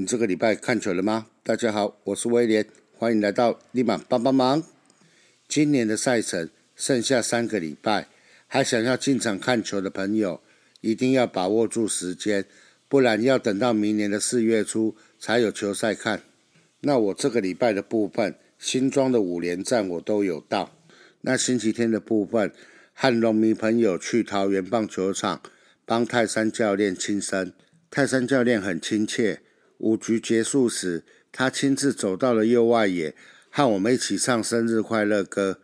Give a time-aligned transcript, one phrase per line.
[0.00, 1.26] 你这个礼拜看球了吗？
[1.42, 4.62] 大家好，我是威廉，欢迎来到立马帮帮忙。
[5.46, 8.08] 今年的赛程剩下三个礼拜，
[8.46, 10.40] 还想要进场看球的朋友，
[10.80, 12.46] 一定要把握住时间，
[12.88, 16.22] 不然要等到明年的四月初才有球赛看。
[16.80, 20.74] 那我这个礼拜的部分，新庄的五连战我都有到。
[21.20, 22.50] 那星期天的部分，
[22.94, 25.42] 和农民朋友去桃园棒球场
[25.84, 27.52] 帮泰山教练庆生。
[27.90, 29.42] 泰山教练很亲切，
[29.80, 33.14] 五局结束时，他亲自走到了右外野，
[33.50, 35.58] 和我们一起唱生日快乐歌。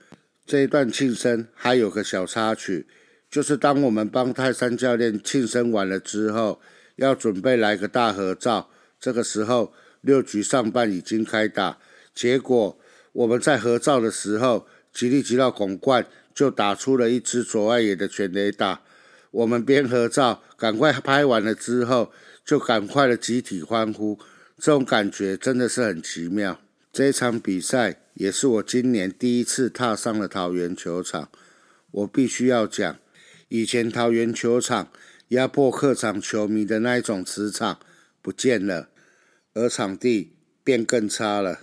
[0.47, 2.87] 这一段庆生还有个小插曲，
[3.30, 6.60] 就是当我们帮泰山教练庆生完了之后，
[6.96, 8.71] 要准备来个大合照。
[8.99, 11.79] 这个时候，六局上半已经开打，
[12.15, 12.79] 结果
[13.13, 18.80] 我们在合照的时候，吉利吉到拱冠就打出了一支左外野的全垒打。
[19.30, 22.10] 我们边合照，赶快拍完了之后，
[22.47, 24.16] 就赶快的集体欢呼，
[24.57, 26.61] 这种感觉真的是很奇妙。
[26.93, 31.29] 这场比赛也是我今年第一次踏上了桃园球场，
[31.91, 32.97] 我必须要讲，
[33.49, 34.93] 以前桃园球场
[35.30, 37.80] 压迫客场球迷的那一种磁场
[38.23, 38.91] 不见了，
[39.55, 41.59] 而场地变更差了。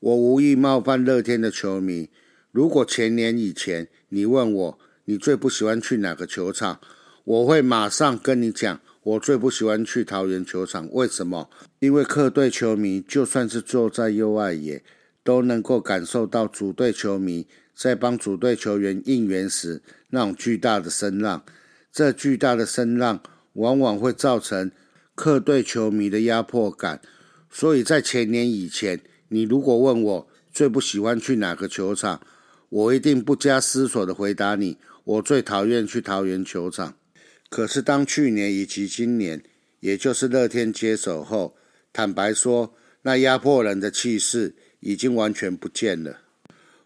[0.00, 2.08] 我无意冒犯乐天的球迷，
[2.50, 6.80] 如果前年以前你问我你最不喜欢去哪个球场？
[7.24, 11.48] 我会马上跟你讲，我最不喜欢去桃园球场，为什么？
[11.78, 14.82] 因为客队球迷就算是坐在右外野，
[15.22, 21.44] 都能够感受到主队球迷在帮主队球员应援时那种巨大的声浪。
[21.92, 24.72] 这巨大的声浪往往会造成
[25.14, 27.00] 客队球迷的压迫感。
[27.48, 32.20] 所以在前年以前，你如果问我最不喜欢去哪个球场，
[32.68, 36.96] 我一定不加思索的回答你：我最讨厌去桃园球场。
[37.48, 39.42] 可是，当去年以及今年，
[39.80, 41.56] 也就是乐天接手后，
[41.92, 46.22] 坦白说，那压迫人的气势已经完全不见了。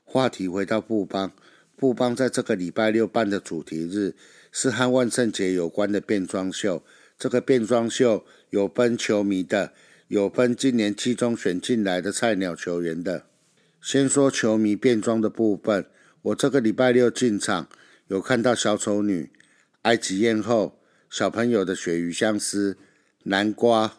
[0.04, 1.32] 话题回到布邦，
[1.76, 4.15] 布邦在这个礼拜六办的主题日
[4.53, 6.84] 是和万圣节有关的变装秀。
[7.19, 9.72] 这个变装秀有分球迷的，
[10.09, 13.27] 有分今年季中选进来的菜鸟球员的。
[13.81, 15.87] 先说球迷变装的部分，
[16.22, 17.69] 我这个礼拜六进场，
[18.09, 19.31] 有看到小丑女。
[19.82, 22.76] 埃及艳后、小朋友的鳕鱼相思、
[23.24, 23.98] 南瓜，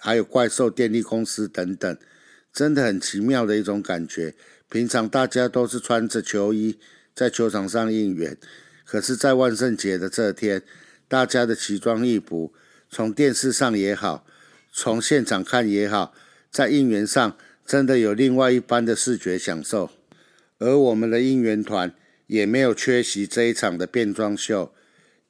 [0.00, 1.98] 还有怪兽电力公司等等，
[2.52, 4.34] 真的很奇妙的一种感觉。
[4.70, 6.78] 平常大家都是穿着球衣
[7.14, 8.36] 在球场上应援，
[8.84, 10.62] 可是，在万圣节的这天，
[11.08, 12.52] 大家的奇装异服，
[12.90, 14.26] 从电视上也好，
[14.72, 16.14] 从现场看也好，
[16.50, 19.90] 在应援上真的有另外一般的视觉享受。
[20.58, 21.94] 而我们的应援团
[22.26, 24.72] 也没有缺席这一场的变装秀。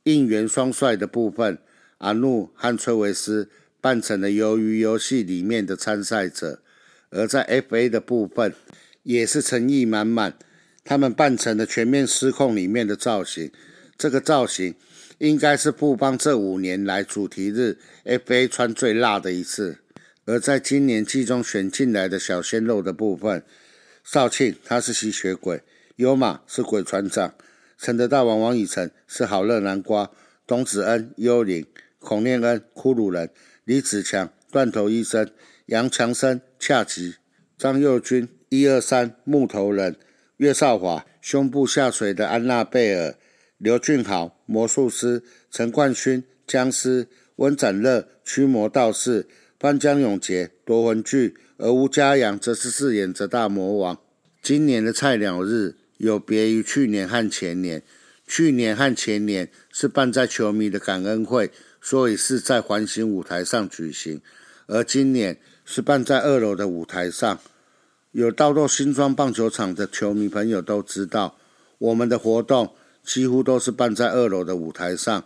[0.08, 1.58] 应援双帅的部分，
[1.98, 6.60] 阿怒和崔维斯扮成了鱿鱼游戏里面的参赛者；
[7.10, 8.54] 而在 FA 的部分，
[9.02, 10.38] 也是诚意满满，
[10.82, 13.50] 他们扮成了全面失控里面的造型。
[13.98, 14.74] 这个造型
[15.18, 19.78] 应该是布邦这五年来主题日 FA 穿最辣的一次。
[20.24, 23.42] 而在今年季中选进来的小鲜肉的部分，
[24.02, 25.62] 少庆他是吸血鬼，
[25.96, 27.34] 优马是鬼船长。
[27.80, 30.10] 陈德大王王以诚是好乐南瓜，
[30.48, 31.64] 董子恩幽灵，
[32.00, 33.30] 孔念恩骷髅人，
[33.64, 35.30] 李子强断头医生，
[35.66, 37.14] 杨强生恰吉，
[37.56, 39.94] 张佑军一二三木头人，
[40.38, 43.14] 岳少华胸部下垂的安娜贝尔，
[43.58, 47.06] 刘俊豪魔术师，陈冠勋僵尸，
[47.36, 53.96] 温展乐驱魔道士，潘江永杰夺魂锯，而吴家阳则是饰演着大魔王。
[54.42, 55.76] 今年的菜鸟日。
[55.98, 57.82] 有别于去年和前年，
[58.26, 61.50] 去年和前年是办在球迷的感恩会，
[61.80, 64.20] 所以是在环形舞台上举行，
[64.66, 67.38] 而今年是办在二楼的舞台上。
[68.12, 71.36] 有到过新庄棒球场的球迷朋友都知道，
[71.78, 72.74] 我们的活动
[73.04, 75.24] 几乎都是办在二楼的舞台上。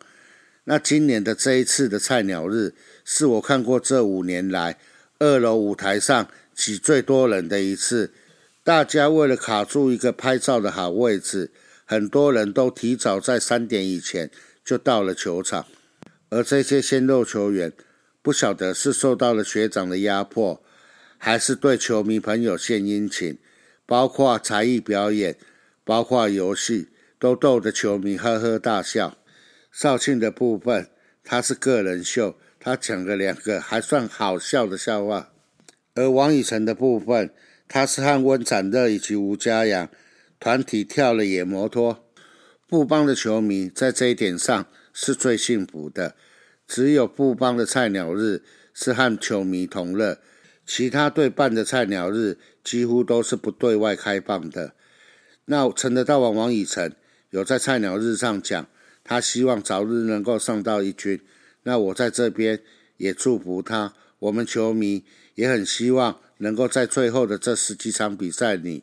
[0.64, 4.78] 那今年的这一次的菜鸟日，是我看过这五年来
[5.18, 8.10] 二楼舞台上挤最多人的一次。
[8.64, 11.50] 大家为了卡住一个拍照的好位置，
[11.84, 14.30] 很多人都提早在三点以前
[14.64, 15.66] 就到了球场。
[16.28, 17.72] 而这些鲜肉球员，
[18.22, 20.62] 不晓得是受到了学长的压迫，
[21.18, 23.36] 还是对球迷朋友献殷勤，
[23.84, 25.36] 包括才艺表演，
[25.82, 29.18] 包括游戏，都逗得球迷呵呵大笑。
[29.72, 30.88] 绍庆的部分，
[31.24, 35.32] 他是个人秀，他讲了两个还算好笑的笑话。
[35.94, 37.34] 而王以诚的部分。
[37.74, 39.88] 他是和温展乐以及吴家阳
[40.38, 42.04] 团体跳了野摩托，
[42.68, 46.14] 布邦的球迷在这一点上是最幸福的。
[46.68, 48.42] 只有布邦的菜鸟日
[48.74, 50.18] 是和球迷同乐，
[50.66, 54.74] 其他队办的菜鸟日几乎都是不对外开放的。
[55.46, 56.92] 那陈德道王王以诚
[57.30, 58.66] 有在菜鸟日上讲，
[59.02, 61.18] 他希望早日能够上到一军。
[61.62, 62.60] 那我在这边
[62.98, 65.04] 也祝福他，我们球迷
[65.36, 68.82] 也很希望能够在最后的这十几场比赛里，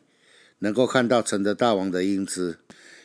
[0.60, 2.58] 能够看到陈德大王的英姿。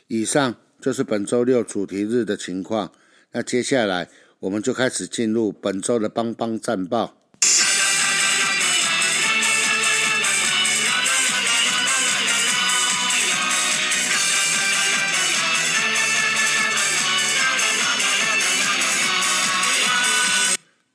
[0.07, 2.93] 以上就是本周六主题日的情况。
[3.33, 4.09] 那接下来
[4.39, 7.17] 我们就开始进入本周的邦邦战报。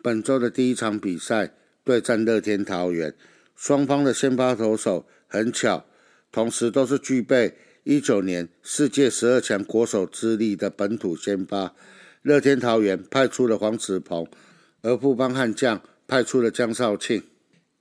[0.03, 1.53] 本周的第一场比赛
[1.85, 3.15] 对战乐天桃园，
[3.61, 5.85] 双方的先发投手很巧，
[6.33, 11.75] 同时都是具备一九年世界十二强国手之力的本土先发。
[12.23, 14.27] 乐天桃园派出了黄子鹏，
[14.81, 17.23] 而富邦悍将派出了江少庆。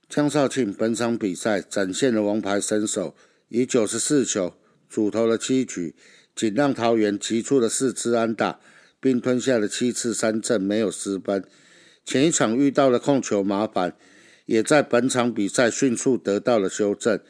[0.06, 3.16] 江少庆本场比赛展现了王牌身手，
[3.48, 4.52] 以九十四球
[4.86, 5.94] 主投了七局，
[6.36, 8.60] 仅让桃园击出了四支安打，
[9.00, 11.42] 并吞下了七次三振，没有失分。
[12.04, 13.96] 前一场遇到了控球麻烦，
[14.50, 17.20] 也在本场比赛迅速得到了修正。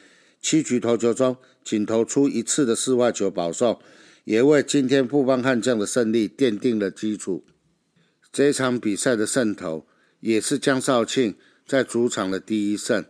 [0.41, 3.79] 七局投球中仅投出一次的四外球保送，
[4.25, 7.45] 也为今天富邦悍将的胜利奠定了基础。
[8.33, 9.87] 这场比赛的胜投
[10.21, 11.35] 也是江少庆
[11.67, 13.05] 在主场的第一胜，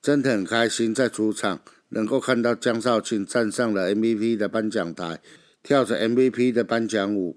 [0.00, 1.60] 真的很开心在主场
[1.90, 5.20] 能够看到江少庆站上了 MVP 的颁奖台，
[5.62, 7.36] 跳着 MVP 的颁奖舞。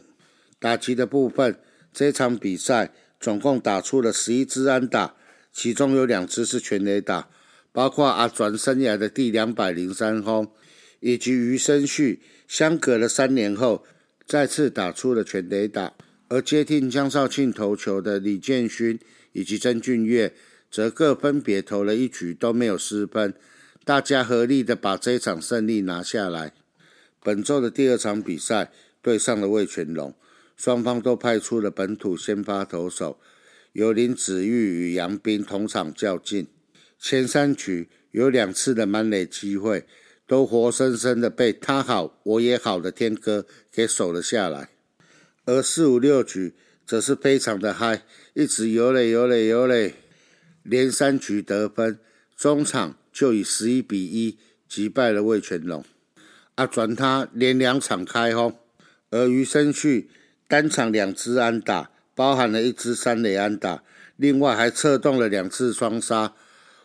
[0.57, 1.59] 打击的部分，
[1.91, 2.93] 这场比赛。
[3.19, 5.15] 总共打出了十一支安打，
[5.53, 7.29] 其中有两支是全垒打，
[7.71, 10.51] 包括阿转生涯的第两百零三轰，
[10.99, 13.85] 以及余生旭相隔了三年后
[14.25, 15.93] 再次打出了全垒打。
[16.27, 18.99] 而接替江少庆投球的李建勋
[19.33, 20.33] 以及曾俊岳
[20.71, 23.35] 则各分别投了一局都没有失分，
[23.85, 26.53] 大家合力的把这场胜利拿下来。
[27.21, 28.71] 本周的第二场比赛
[29.01, 30.15] 对上了魏全龙。
[30.55, 33.19] 双方都派出了本土先发投手，
[33.73, 36.47] 由林子玉与杨斌同场较劲。
[36.97, 39.85] 前三局有两次的满垒机会，
[40.25, 44.69] 都活生生的被他好我也好的天哥给守了下来。
[45.45, 46.53] 而四五六局
[46.85, 48.03] 则是非常的嗨，
[48.33, 49.95] 一直游垒游垒游垒，
[50.63, 51.99] 连三局得分，
[52.37, 54.37] 中场就以十一比一
[54.69, 55.83] 击败了魏全龙。
[56.55, 58.57] 啊，转他连两场开轰，
[59.09, 60.09] 而余生旭。
[60.45, 63.83] 单场两支安打，包含了一支三垒安打，
[64.17, 66.33] 另外还策动了两次双杀。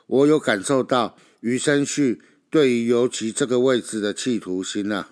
[0.06, 5.10] 我有感受到余生旭对于游击这个位置的企图心啊。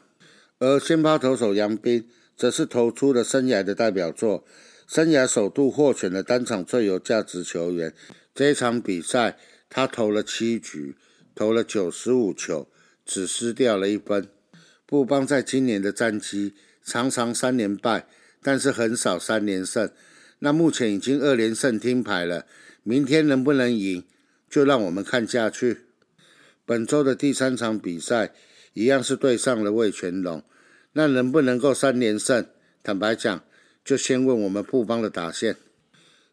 [0.58, 4.44] 而先发投手杨斌则是投出了生涯的代表作，
[4.86, 7.92] 生涯首度获选了单场最有价值球员。
[8.34, 10.96] 这场比赛他投了七局，
[11.34, 12.68] 投了九十五球，
[13.04, 14.28] 只失掉了一分。
[14.86, 18.08] 布邦在今年的战绩常常三连败。
[18.46, 19.90] 但是很少三连胜，
[20.38, 22.46] 那目前已经二连胜听牌了，
[22.84, 24.04] 明天能不能赢，
[24.48, 25.78] 就让我们看下去。
[26.64, 28.32] 本周的第三场比赛
[28.74, 30.44] 一样是对上了魏全龙，
[30.92, 32.46] 那能不能够三连胜？
[32.84, 33.42] 坦白讲，
[33.84, 35.56] 就先问我们布邦的打线。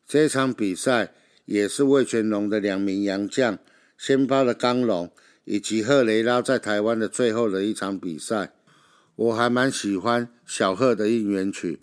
[0.07, 1.15] 这场比赛
[1.45, 3.57] 也是魏全龙的两名洋将
[3.97, 5.11] 先发的刚龙
[5.45, 8.53] 以及赫雷拉在台湾的最后的一场比赛，
[9.15, 11.79] 我还蛮喜欢小贺的应援曲。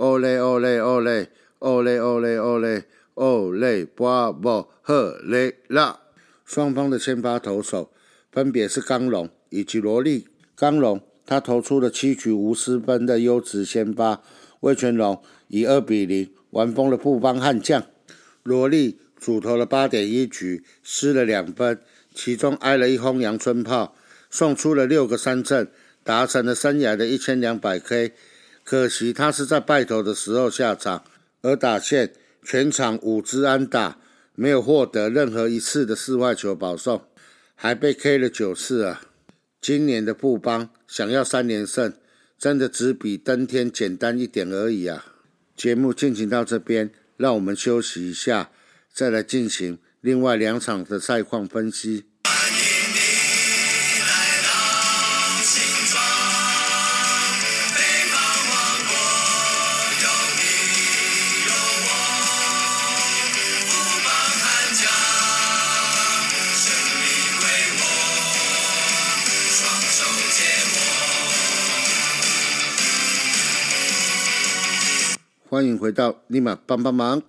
[0.00, 1.28] 哦嘞哦嘞哦嘞
[1.58, 6.00] 哦嘞哦嘞哦嘞哦嘞，巴布赫雷拉，
[6.46, 7.92] 双方的先发投手
[8.32, 10.26] 分别是刚龙以及罗莉。
[10.56, 14.22] 刚龙他投出了七局无失分的优质先发，
[14.60, 17.82] 魏全龙以二比零完封了富邦悍将。
[18.42, 21.78] 罗莉主投了八点一局，失了两分，
[22.14, 23.94] 其中挨了一轰阳春炮，
[24.30, 25.70] 送出了六个三振，
[26.02, 28.14] 达成了生涯的一千两百 K。
[28.64, 31.04] 可惜他是在败投的时候下场，
[31.42, 32.12] 而打线
[32.42, 33.98] 全场五支安打，
[34.34, 37.02] 没有获得任何一次的四外球保送，
[37.54, 39.02] 还被 K 了九次啊！
[39.60, 41.92] 今年的布邦想要三连胜，
[42.38, 45.04] 真的只比登天简单一点而已啊！
[45.56, 48.50] 节目进行到这边，让我们休息一下，
[48.92, 52.04] 再来进行另外两场的赛况分析。
[75.60, 77.22] 欢迎回到立马帮帮忙。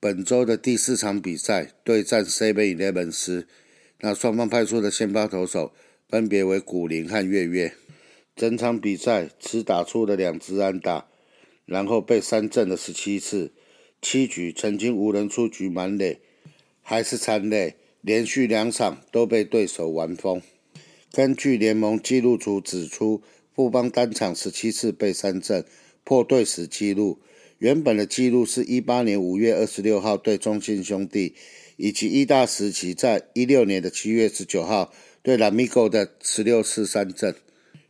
[0.00, 3.46] 本周的第四场比赛对战 Seven Eleven 斯，
[4.00, 5.74] 那双方派出的先发投手
[6.08, 7.74] 分别为古林和月月。
[8.34, 11.08] 整场比赛只打出了两支安打，
[11.66, 13.52] 然后被三振了十七次，
[14.00, 16.22] 七局曾经无人出局满垒，
[16.80, 20.40] 还是残垒，连续两场都被对手完封。
[21.12, 23.20] 根据联盟纪录组指出，
[23.54, 25.66] 富邦单场十七次被三振，
[26.02, 27.20] 破队史纪录。
[27.62, 31.36] 原本的记录是一八年五月二十六号对中信兄弟，
[31.76, 34.92] 以及一大时期在一六年的七月十九号
[35.22, 37.36] 对拉米狗的十六次三振。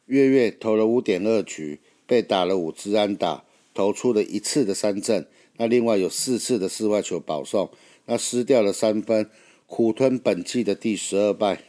[0.04, 5.26] 月月投了五点二局，被打了五支安打，投出了一次的三振。
[5.56, 7.70] 那另外有四次的室外球保送，
[8.04, 9.30] 那失掉了三分，
[9.66, 11.62] 苦吞本季的第十二败。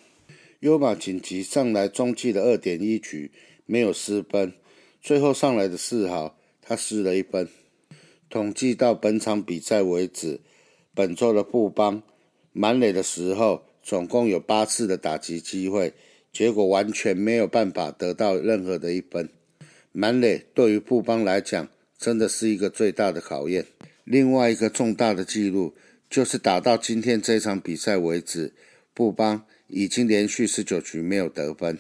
[0.60, 3.32] 优马紧急上来中继的二点一局
[3.66, 4.52] 没有失分，
[5.02, 7.48] 最后上来的四号他失了一分。
[8.34, 10.40] 统计到本场比赛为止，
[10.96, 12.02] 本周的布邦
[12.52, 15.94] 满垒的时候，总共有八次的打击机会，
[16.32, 19.30] 结果完全没有办法得到任何的一分。
[19.92, 23.68] 满垒对于布邦来讲，真的是一个最大的考验。
[24.04, 25.76] 另外一个重大的记录，
[26.10, 28.52] 就是打到今天这场比赛为止，
[28.96, 31.78] 布邦已经连续十九局没有得分。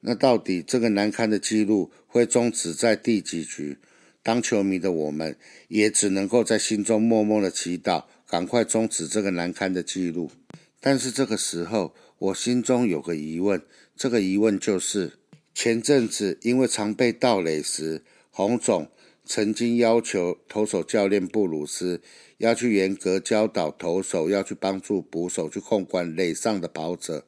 [0.00, 3.78] 那到底这个难堪的记录会终止在第几局？
[4.26, 5.36] 当球迷的我们，
[5.68, 10.32] 也只能够在心中默默的祈祷，赶快终止这个难堪的记录。
[10.80, 13.62] 但是这个时候，我心中有个疑问，
[13.96, 15.12] 这个疑问就是：
[15.54, 18.02] 前阵子因为常被盗垒时，
[18.32, 18.88] 洪总
[19.24, 22.02] 曾经要求投手教练布鲁斯
[22.38, 27.24] 要去严格教导投手，要去帮助捕手去控管垒上的跑者，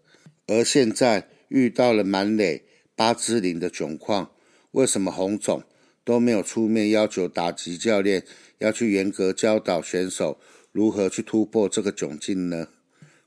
[0.48, 2.64] 而现在遇到了满垒
[2.96, 4.32] 八支零的窘况，
[4.72, 5.62] 为什么洪总？
[6.08, 8.24] 都没有出面要求打击教练
[8.60, 10.40] 要去严格教导选手
[10.72, 12.68] 如何去突破这个窘境呢？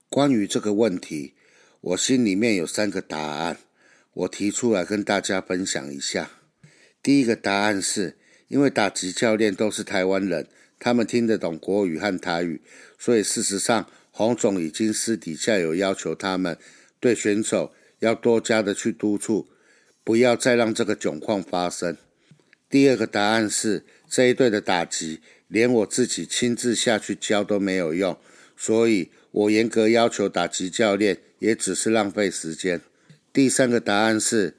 [0.09, 1.35] 关于这个问题，
[1.81, 3.59] 我心里面有三个答案，
[4.13, 6.31] 我提出来跟大家分享一下。
[7.03, 10.47] 第一个答案是，因为打击教练都是台湾人，
[10.79, 12.63] 他们听得懂国语和台语，
[12.97, 16.57] 所以事实上，洪总已经私底下有要求他们
[16.99, 19.47] 对选手要多加的去督促，
[20.03, 21.95] 不要再让这个窘况发生。
[22.71, 28.17] 第二个答案是这一队的打击，连我自己亲自下去教都没有用，
[28.55, 32.79] 所以我严格要求打击教练，也只是浪费时间。
[33.33, 34.55] 第三个答案是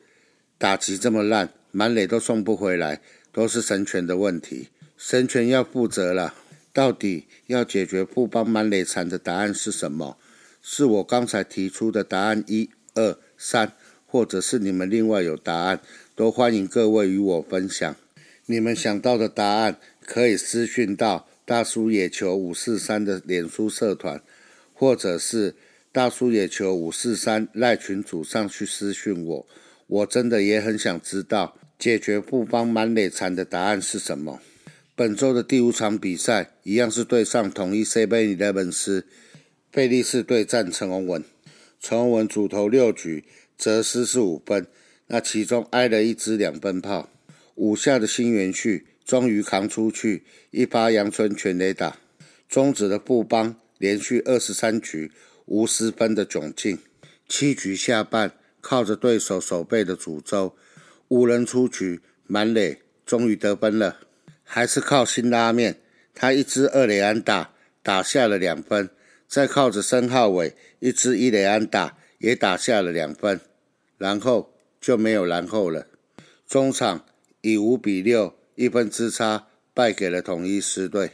[0.59, 3.01] 打击这么烂，满垒都送不回来，
[3.33, 6.35] 都是神权的问题，神权要负责了。
[6.75, 10.19] 到底要解决不帮满垒惨的答案是什么？
[10.63, 13.73] 是我刚才提出的答案一二三，
[14.07, 15.81] 或者是你们另外有答案，
[16.15, 17.97] 都欢迎各位与我分享。
[18.47, 24.21] 你们想到的答案可以私讯到大叔野球五四三的脸书社团，
[24.75, 25.55] 或者是
[25.93, 29.47] 大叔野球五四三赖群组上去私讯我。
[29.87, 34.41] 我真的也很想知道解决不帮满垒残的答案是什么。
[34.97, 39.07] 本周的第五场比赛一样是对上统一 CBA Eleven 斯，
[39.71, 41.23] 贝利士对战陈宏文。
[41.81, 43.25] 陈宏文主投六局，
[43.57, 44.67] 则失是五分，
[45.07, 47.09] 那其中挨了一支两分炮。
[47.63, 51.97] 五下的新元旭终于扛出去一发阳春全垒打，
[52.49, 55.13] 终止了布邦连续二十三局
[55.45, 56.77] 无失分的窘境。
[57.29, 60.57] 七局下半，靠着对手守备的诅咒，
[61.07, 64.01] 五人出局满垒，终于得分了。
[64.43, 65.79] 还是靠新拉面，
[66.17, 67.55] 他一支二垒安打
[67.85, 68.91] 打下了两分，
[69.29, 73.41] 再靠着申浩伟一支一垒安打也打下了两分，
[73.99, 75.87] 然后就没有然后了。
[76.49, 77.05] 中场。
[77.43, 81.11] 以五比六一分之差败给了统一狮队。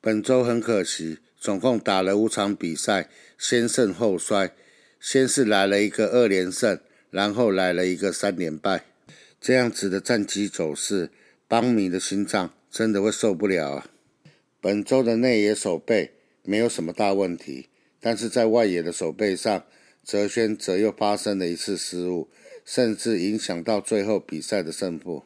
[0.00, 4.52] 本周很可惜，总共打了五场比赛，先胜后衰。
[4.98, 6.80] 先是来了一个二连胜，
[7.10, 8.86] 然后来了一个三连败。
[9.40, 11.10] 这样子的战绩走势，
[11.46, 13.90] 邦迷的心脏真的会受不了啊！
[14.60, 17.68] 本周的内野守备没有什么大问题，
[18.00, 19.64] 但是在外野的守备上，
[20.02, 22.28] 泽轩则又发生了一次失误，
[22.64, 25.24] 甚至影响到最后比赛的胜负。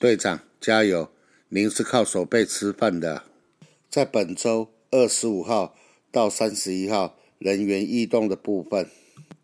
[0.00, 1.10] 队长加油！
[1.48, 3.24] 您是靠手背吃饭的。
[3.90, 5.74] 在本周二十五号
[6.12, 8.88] 到三十一号人员异动的部分，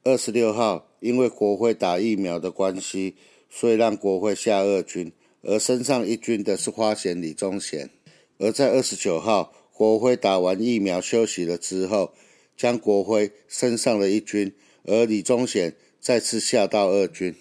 [0.04, 3.16] 二十六号因为国会打疫苗的关系，
[3.50, 7.90] 所以让国会下二军，而升上一军的是花贤李宗贤。
[8.38, 12.14] 而在二十九号国会打完疫苗休息了之后，
[12.56, 17.34] 将国辉升上了一军，而李宗贤再次下到二军。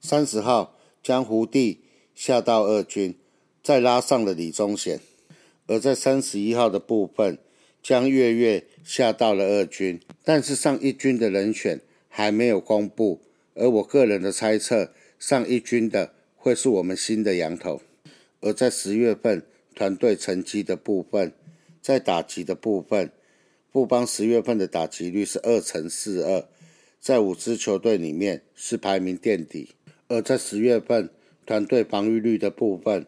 [0.00, 1.80] 三十号将胡地。
[2.18, 3.14] 下到二军，
[3.62, 4.98] 再拉上了李宗贤，
[5.68, 7.38] 而在三十一号的部分，
[7.80, 13.20] 将月月下到了二军，但是上一军的人选还没有公布，
[13.54, 17.80] 而我个人的猜测，上一军的会是我们新的羊头。
[18.40, 19.44] 而在十月份
[19.76, 21.32] 团队成绩的部分，
[21.80, 23.12] 在打击的部分，
[23.72, 26.44] 富邦十月份的打击率是二乘四二，
[26.98, 29.68] 在五支球队里面是排名垫底。
[30.08, 31.10] 而在十月份
[31.48, 33.06] 团队防御率的部分，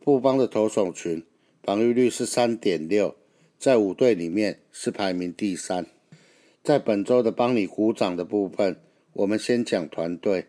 [0.00, 1.22] 富邦的投手群
[1.62, 3.14] 防御率是三点六，
[3.56, 5.86] 在五队里面是排名第三。
[6.64, 8.80] 在本周的帮你鼓掌的部分，
[9.12, 10.46] 我们先讲团队，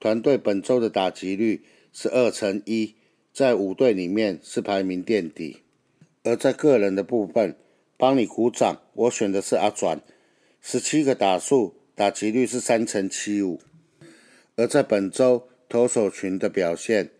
[0.00, 1.62] 团队本周的打击率
[1.92, 2.96] 是二乘一。
[3.32, 5.58] 在五队里面是排名垫底，
[6.24, 7.56] 而在个人的部分，
[7.96, 10.00] 帮你鼓掌，我选的是阿转，
[10.60, 13.60] 十七个打数，打击率是三乘七五。
[14.56, 17.10] 而在本周投手群的表现，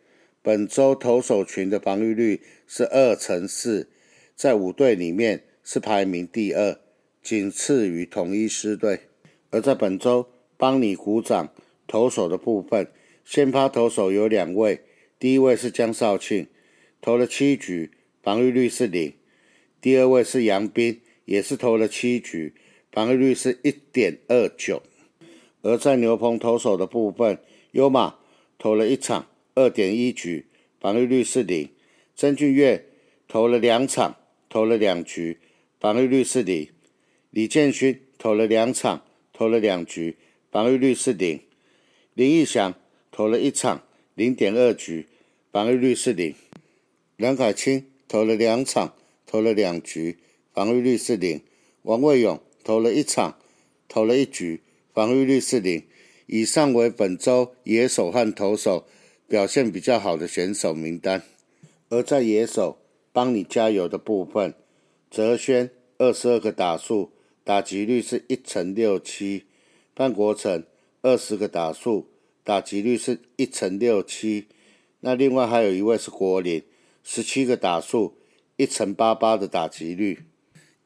[0.40, 3.88] 本周投手群的防御率是二乘四，
[4.36, 6.78] 在五队里面是排名第二，
[7.20, 9.08] 仅次于统一狮队。
[9.50, 11.52] 而在本周帮你鼓掌
[11.88, 12.86] 投手的部分，
[13.24, 14.82] 先发投手有两位。
[15.18, 16.46] 第一位是江少庆，
[17.00, 17.90] 投了七局，
[18.22, 19.14] 防御率是零。
[19.80, 22.54] 第二位是杨斌，也是投了七局，
[22.92, 24.80] 防御率是一点二九。
[25.62, 27.36] 而在牛棚投手的部分，
[27.72, 28.14] 优马
[28.58, 30.46] 投了一场，二点一局，
[30.80, 31.68] 防御率是零。
[32.16, 32.86] 曾俊岳
[33.26, 34.16] 投了两场，
[34.48, 35.38] 投了两局，
[35.80, 36.68] 防御率是零。
[37.30, 40.16] 李建勋投了两场，投了两局，
[40.50, 41.40] 防御率是零。
[42.14, 42.74] 林义祥
[43.10, 43.82] 投了一场，
[44.14, 45.06] 零点二局。
[45.50, 46.34] 防御率是零，
[47.16, 50.18] 梁凯清投了两场，投了两局，
[50.52, 51.40] 防御率是零。
[51.82, 53.38] 王卫勇投了一场，
[53.86, 55.84] 投了一局，防御率是零。
[56.26, 58.86] 以上为本周野手和投手
[59.28, 61.22] 表现比较好的选手名单。
[61.88, 62.78] 而在野手
[63.12, 64.54] 帮你加油的部分，
[65.10, 67.12] 泽轩二十二个打数，
[67.44, 69.44] 打击率是一成六七；
[69.94, 70.64] 范国成
[71.02, 72.08] 二十个打数，
[72.42, 74.46] 打击率是一成六七。
[75.00, 76.62] 那另外还有一位是国林，
[77.04, 78.16] 十七个打数，
[78.56, 80.20] 一乘八八的打击率。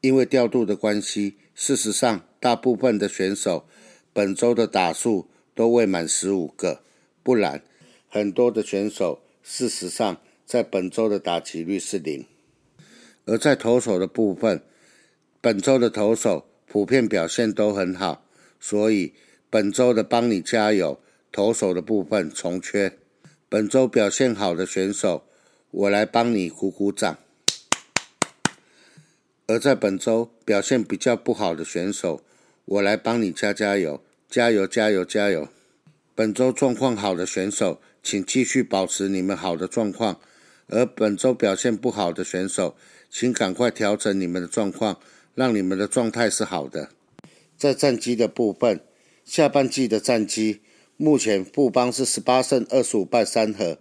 [0.01, 3.65] 因为调度的关系，事实上大部分的选手
[4.11, 6.81] 本周的打数都未满十五个，
[7.23, 7.63] 不然
[8.09, 12.25] 很多的选手事实上在本周的打击率是零。
[13.25, 14.63] 而在投手的部分，
[15.39, 18.25] 本周的投手普遍表现都很好，
[18.59, 19.13] 所以
[19.49, 20.99] 本周的帮你加油，
[21.31, 22.97] 投手的部分重缺。
[23.47, 25.23] 本周表现好的选手，
[25.71, 27.15] 我来帮你鼓鼓掌；
[29.47, 32.23] 而在本周表现比较不好的选手，
[32.69, 35.47] 我来帮你加加油，加油，加油，加油！
[36.13, 40.19] 本周状况好的选手，请继续保持你们好的状况；
[40.67, 42.75] 而本周表现不好的选手，
[43.09, 44.99] 请赶快调整你们的状况，
[45.33, 46.89] 让你们的状态是好的。
[47.57, 48.81] 在战绩的部分，
[49.25, 50.61] 下半季的战绩。
[50.95, 53.79] 目前富邦是十八胜二十五败三和，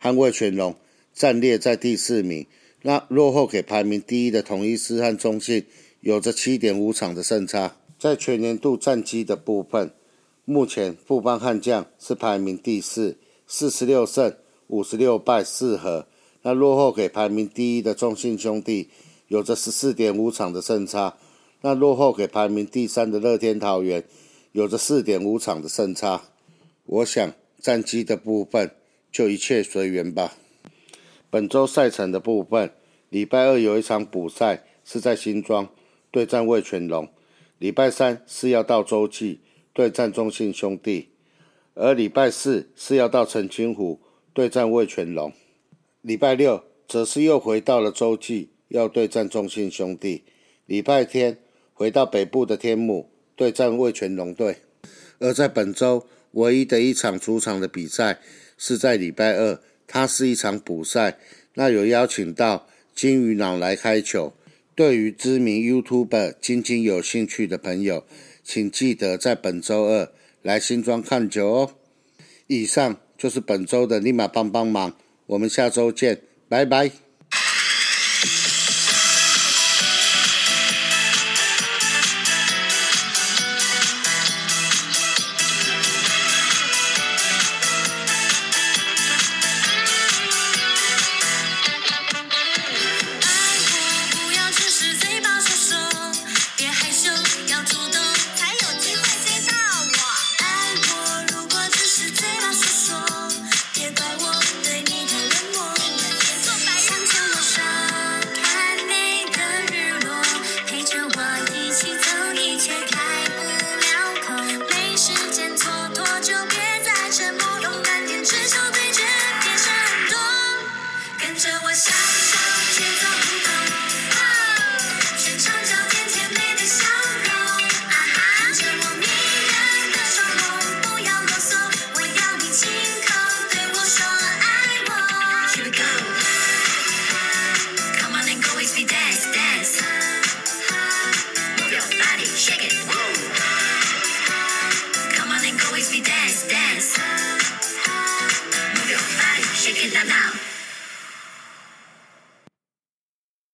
[0.00, 0.74] 捍卫全龙
[1.12, 2.46] 暂列在第四名。
[2.80, 5.66] 那落后给排名第一的统一师和中信，
[6.00, 7.76] 有着七点五场的胜差。
[8.00, 9.92] 在全年度战绩的部分，
[10.46, 14.34] 目前富邦悍将是排名第四，四十六胜
[14.68, 16.06] 五十六败四和。
[16.40, 18.88] 那落后给排名第一的中信兄弟，
[19.28, 21.18] 有着十四点五场的胜差。
[21.60, 24.02] 那落后给排名第三的乐天桃园，
[24.52, 26.22] 有着四点五场的胜差。
[26.86, 28.70] 我想战绩的部分
[29.12, 30.32] 就一切随缘吧。
[31.28, 32.72] 本周赛程的部分，
[33.10, 35.68] 礼拜二有一场补赛是在新庄
[36.10, 37.06] 对战味全龙，
[37.60, 39.40] 礼拜三是要到洲际
[39.74, 41.10] 对战中信兄弟，
[41.74, 44.00] 而礼拜四是要到澄清湖
[44.32, 45.30] 对战味全龙，
[46.00, 50.24] 礼拜六则是又回到了洲际要对战中信兄弟，
[50.64, 51.36] 礼拜天
[51.74, 54.56] 回到北部的天母对战味全龙队，
[55.18, 56.06] 而在本周。
[56.34, 58.20] 唯一的一场主场的比赛
[58.56, 61.18] 是在礼拜二，它是一场补赛。
[61.54, 64.32] 那有邀请到金鱼脑来开球。
[64.80, 68.06] 对于知名 YouTuber 晶晶有兴趣的朋友，
[68.42, 71.74] 请记得在本周二来新庄看球哦。
[72.46, 77.09] 以上就是本周的立马帮帮忙，我们下周见，拜拜。